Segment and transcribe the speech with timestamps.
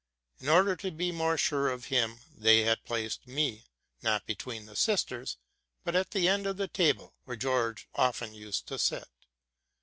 [0.39, 3.65] In order to be more sure of him, they had placed me,
[4.01, 5.37] not between the sisters,
[5.83, 9.07] but at the end of the table, where George often used to sit.